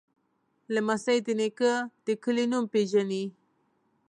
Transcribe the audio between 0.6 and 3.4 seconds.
لمسی د نیکه د کلي نوم پیژني.